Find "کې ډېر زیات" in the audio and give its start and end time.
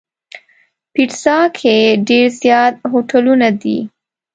1.57-2.75